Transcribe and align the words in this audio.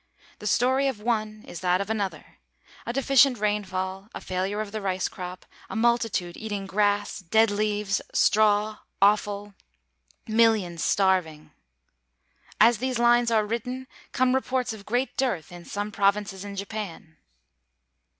The 0.39 0.47
story 0.47 0.87
of 0.87 0.99
one 1.03 1.43
is 1.47 1.59
that 1.59 1.79
of 1.79 1.87
another; 1.87 2.39
a 2.87 2.91
deficient 2.91 3.37
rainfall, 3.37 4.09
a 4.15 4.19
failure 4.19 4.59
of 4.59 4.71
the 4.71 4.81
rice 4.81 5.07
crop, 5.07 5.45
a 5.69 5.75
multitude 5.75 6.35
eating 6.35 6.65
grass, 6.65 7.19
dead 7.19 7.51
leaves, 7.51 8.01
straw, 8.11 8.77
offal 8.99 9.53
millions 10.25 10.83
starving. 10.83 11.51
As 12.59 12.79
these 12.79 12.97
lines 12.97 13.29
are 13.29 13.45
written 13.45 13.85
come 14.11 14.33
reports 14.33 14.73
of 14.73 14.87
great 14.87 15.15
dearth 15.17 15.51
in 15.51 15.65
some 15.65 15.91
provinces 15.91 16.43
in 16.43 16.55
Japan. 16.55 17.17